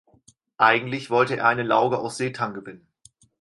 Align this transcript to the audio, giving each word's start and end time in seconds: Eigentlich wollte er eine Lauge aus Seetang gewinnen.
Eigentlich 0.57 1.11
wollte 1.11 1.37
er 1.37 1.45
eine 1.47 1.61
Lauge 1.61 1.99
aus 1.99 2.17
Seetang 2.17 2.55
gewinnen. 2.55 2.87